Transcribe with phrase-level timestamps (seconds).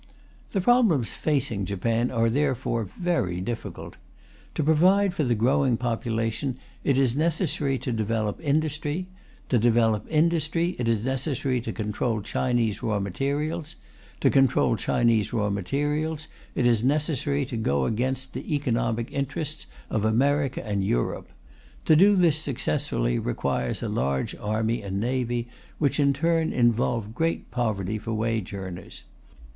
[0.53, 3.97] The problems facing Japan are therefore very difficult.
[4.55, 9.05] To provide for the growing population it is necessary to develop industry;
[9.49, 13.75] to develop industry it is necessary to control Chinese raw materials;
[14.21, 20.03] to control Chinese raw materials it is necessary to go against the economic interests of
[20.03, 21.29] America and Europe;
[21.85, 25.47] to do this successfully requires a large army and navy,
[25.77, 29.03] which in turn involve great poverty for wage earners.